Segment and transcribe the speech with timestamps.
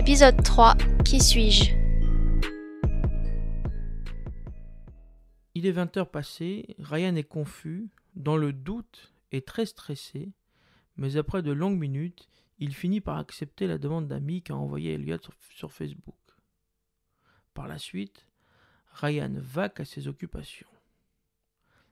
[0.00, 1.74] Épisode 3 Qui suis-je?
[5.54, 10.32] Il est 20 heures passées, Ryan est confus, dans le doute et très stressé,
[10.96, 15.18] mais après de longues minutes, il finit par accepter la demande d'ami qu'a envoyé Elliot
[15.50, 16.16] sur, Facebook.
[17.52, 18.26] Par la suite,
[18.92, 20.66] Ryan vaque à ses occupations.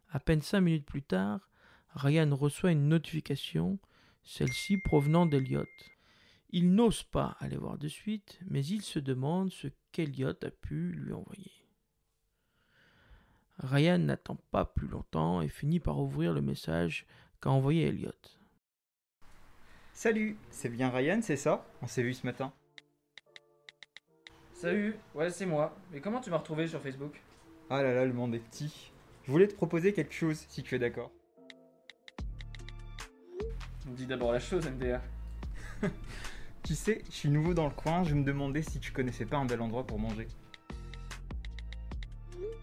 [0.08, 1.50] À peine cinq minutes plus tard,
[1.90, 3.78] Ryan reçoit une notification,
[4.22, 5.66] celle-ci provenant d'Eliot.
[6.50, 10.92] Il n'ose pas aller voir de suite, mais il se demande ce qu'Eliot a pu
[10.92, 11.52] lui envoyer.
[13.58, 17.06] Ryan n'attend pas plus longtemps et finit par ouvrir le message
[17.40, 18.12] qu'a envoyé Elliot.
[19.92, 21.66] Salut, c'est bien Ryan, c'est ça?
[21.82, 22.52] On s'est vu ce matin.
[24.52, 25.76] Salut, ouais c'est moi.
[25.92, 27.20] Mais comment tu m'as retrouvé sur Facebook?
[27.68, 28.92] Ah là là, le monde est petit.
[29.24, 31.10] Je voulais te proposer quelque chose, si tu es d'accord.
[33.86, 35.00] On dit d'abord la chose, MDR.
[36.68, 39.38] Tu sais, je suis nouveau dans le coin, je me demandais si tu connaissais pas
[39.38, 40.28] un bel endroit pour manger.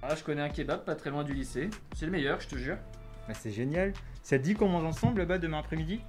[0.03, 1.71] Ah, je connais un kebab pas très loin du lycée.
[1.95, 2.77] C'est le meilleur, je te jure.
[3.27, 3.93] Bah c'est génial.
[4.21, 6.01] Ça te dit qu'on mange ensemble là-bas demain après-midi?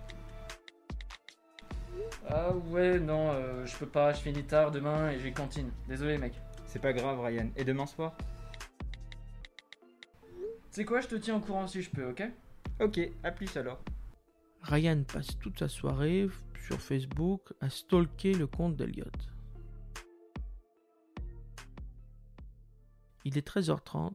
[2.28, 5.70] Ah ouais, non, euh, je peux pas, je finis tard demain et j'ai cantine.
[5.88, 6.34] Désolé mec.
[6.66, 7.48] C'est pas grave Ryan.
[7.56, 8.14] Et demain soir?
[10.20, 12.24] Tu sais quoi, je te tiens au courant si je peux, ok?
[12.78, 13.80] Ok, à plus alors.
[14.62, 16.28] Ryan passe toute sa soirée
[16.66, 19.04] sur Facebook à stalker le compte d'Eliot.
[23.24, 24.12] Il est 13h30,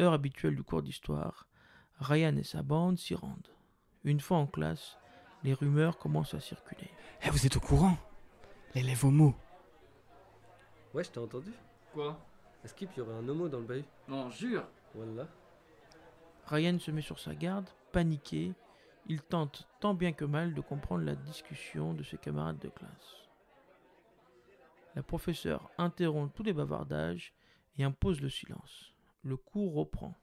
[0.00, 1.46] heure habituelle du cours d'histoire.
[1.98, 3.48] Ryan et sa bande s'y rendent.
[4.04, 4.98] Une fois en classe,
[5.42, 6.90] les rumeurs commencent à circuler.
[7.24, 7.96] Eh, vous êtes au courant?
[8.74, 9.34] L'élève homo.
[10.92, 11.52] Ouais, je t'ai entendu.
[11.92, 12.18] Quoi?
[12.64, 15.26] Est-ce qu'il y aurait un homo dans le bahut Non, jure Voilà.
[16.46, 18.52] Ryan se met sur sa garde, paniqué.
[19.08, 23.28] Il tente tant bien que mal de comprendre la discussion de ses camarades de classe.
[24.96, 27.32] La professeure interrompt tous les bavardages
[27.78, 28.92] et impose le silence.
[29.22, 30.14] Le cours reprend.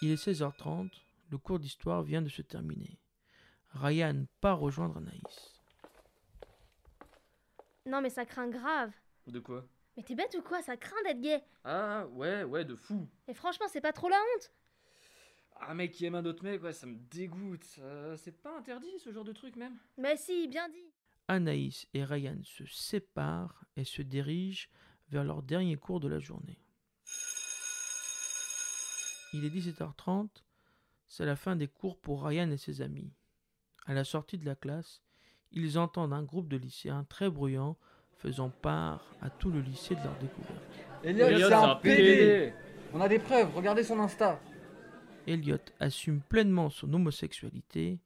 [0.00, 0.90] Il est 16h30,
[1.30, 2.98] le cours d'histoire vient de se terminer.
[3.74, 5.60] Ryan part rejoindre Anaïs.
[7.86, 8.90] Non mais ça craint grave.
[9.28, 9.64] De quoi?
[9.96, 10.62] Mais t'es bête ou quoi?
[10.62, 11.44] Ça craint d'être gay.
[11.64, 13.08] Ah ouais, ouais, de fou.
[13.28, 14.52] Et franchement, c'est pas trop la honte.
[15.68, 17.64] Un mec qui aime un autre mec, ouais, ça me dégoûte.
[17.78, 19.76] Euh, c'est pas interdit ce genre de truc même?
[19.96, 20.92] Mais si, bien dit.
[21.28, 24.68] Anaïs et Ryan se séparent et se dirigent
[25.10, 26.58] vers leur dernier cours de la journée.
[29.32, 30.28] Il est 17h30,
[31.06, 33.12] c'est la fin des cours pour Ryan et ses amis.
[33.86, 35.02] À la sortie de la classe,
[35.52, 37.78] ils entendent un groupe de lycéens très bruyants
[38.16, 40.62] faisant part à tout le lycée de leur découverte.
[41.02, 42.52] Elliot, c'est un PD.
[42.92, 44.38] On a des preuves, regardez son Insta.
[45.26, 48.00] Elliot assume pleinement son homosexualité.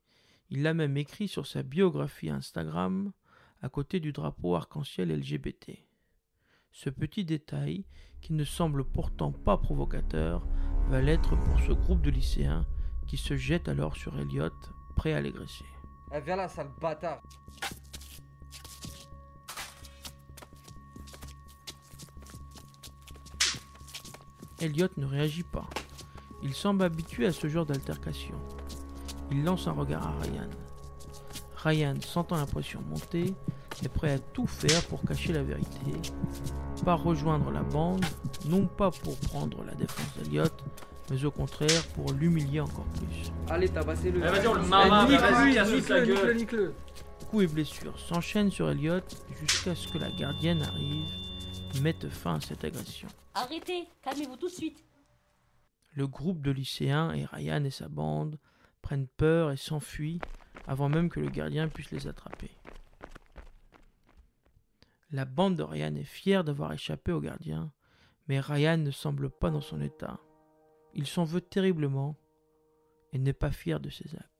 [0.50, 3.12] Il l'a même écrit sur sa biographie Instagram
[3.62, 5.72] à côté du drapeau arc-en-ciel LGBT.
[6.72, 7.84] Ce petit détail,
[8.20, 10.46] qui ne semble pourtant pas provocateur,
[10.88, 12.66] va l'être pour ce groupe de lycéens
[13.06, 14.50] qui se jette alors sur Elliot,
[14.96, 15.64] prêt à l'agresser.
[16.12, 17.22] Eh, viens là, sale bâtard.
[24.60, 25.68] Elliot ne réagit pas.
[26.46, 28.36] Il semble habitué à ce genre d'altercation.
[29.32, 30.48] Il lance un regard à Ryan.
[31.56, 33.34] Ryan, sentant la pression monter,
[33.82, 35.90] est prêt à tout faire pour cacher la vérité,
[36.84, 38.04] pas rejoindre la bande,
[38.44, 40.44] non pas pour prendre la défense d'Elliot,
[41.10, 43.32] mais au contraire pour l'humilier encore plus.
[43.48, 44.20] Allez, tabassez-le.
[44.24, 46.36] Eh, vas-y, on le marre, vas-y, nique-le, casse-le sa nique-le, gueule.
[46.36, 46.74] nique-le, nique-le.
[47.28, 49.00] Coups et blessures s'enchaînent sur Elliot
[49.42, 51.10] jusqu'à ce que la gardienne arrive
[51.74, 53.08] et mette fin à cette agression.
[53.34, 54.84] Arrêtez, calmez-vous tout de suite.
[55.96, 58.38] Le groupe de lycéens et Ryan et sa bande
[58.82, 60.20] prennent peur et s'enfuient
[60.66, 62.50] avant même que le gardien puisse les attraper.
[65.10, 67.72] La bande de Ryan est fière d'avoir échappé au gardien,
[68.28, 70.20] mais Ryan ne semble pas dans son état.
[70.92, 72.14] Il s'en veut terriblement
[73.14, 74.35] et n'est pas fier de ses actes.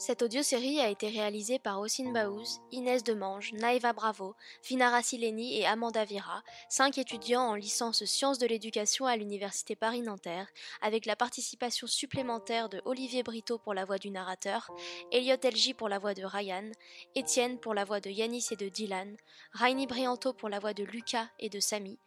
[0.00, 4.34] Cette audiosérie a été réalisée par Ossine Baouz, Inès Demange, Naïva Bravo,
[4.66, 10.48] Vinara Sileni et Amanda Vira, cinq étudiants en licence sciences de l'éducation à l'Université Paris-Nanterre,
[10.80, 14.70] avec la participation supplémentaire de Olivier Brito pour la voix du narrateur,
[15.12, 16.70] Elliot Elgi pour la voix de Ryan,
[17.14, 19.18] Étienne pour la voix de Yanis et de Dylan,
[19.52, 21.98] Rainy Brianto pour la voix de Lucas et de Samy,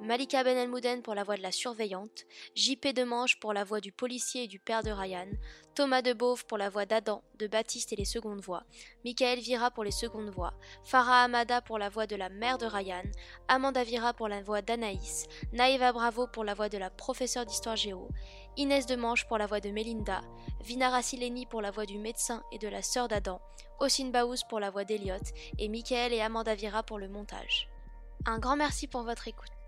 [0.00, 2.24] Malika Ben Elmouden pour la voix de la surveillante,
[2.56, 5.28] JP Demange pour la voix du policier et du père de Ryan,
[5.76, 8.64] Thomas Debauve pour la voix d'Adam, de Baptiste et les secondes voix,
[9.04, 12.66] Michael Vira pour les secondes voix, Farah Amada pour la voix de la mère de
[12.66, 13.04] Ryan,
[13.46, 17.76] Amanda Vira pour la voix d'Anaïs, Naïva Bravo pour la voix de la professeure d'histoire
[17.76, 18.08] géo,
[18.56, 20.22] Inès Demange pour la voix de Melinda,
[20.64, 23.40] Vinara Sileni pour la voix du médecin et de la sœur d'Adam,
[23.78, 25.22] Ossine Baouz pour la voix d'Eliott
[25.60, 27.68] et Michael et Amanda Vira pour le montage.
[28.26, 29.61] Un grand merci pour votre écoute.